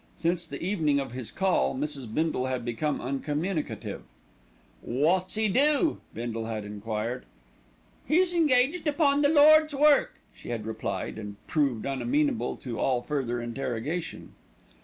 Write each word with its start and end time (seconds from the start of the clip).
Since 0.17 0.47
the 0.47 0.59
evening 0.59 0.99
of 0.99 1.11
his 1.11 1.29
call, 1.29 1.75
Mrs. 1.75 2.11
Bindle 2.11 2.47
had 2.47 2.65
become 2.65 2.99
uncommunicative. 2.99 4.01
"Wot's 4.81 5.37
'e 5.37 5.47
do?" 5.47 5.99
Bindle 6.15 6.47
had 6.47 6.65
enquired. 6.65 7.23
"He's 8.07 8.33
engaged 8.33 8.87
upon 8.87 9.21
the 9.21 9.29
Lord's 9.29 9.75
work," 9.75 10.15
she 10.33 10.49
had 10.49 10.65
replied, 10.65 11.19
and 11.19 11.35
proved 11.45 11.85
unamenable 11.85 12.55
to 12.55 12.79
all 12.79 13.03
further 13.03 13.39
interrogation. 13.43 14.33